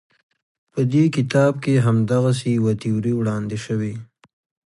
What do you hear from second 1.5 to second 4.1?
کې همدغسې یوه تیوري وړاندې شوې.